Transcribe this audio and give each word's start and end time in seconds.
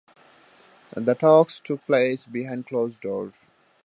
The 0.95 1.13
talks 1.13 1.59
took 1.59 1.85
place 1.85 2.25
behind 2.25 2.65
closed 2.65 2.99
doors. 3.01 3.33